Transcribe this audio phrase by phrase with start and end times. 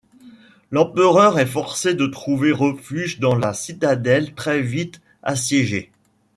[0.71, 5.91] L'empereur est forcé de trouver refuge dans la citadelle très vite assiégée.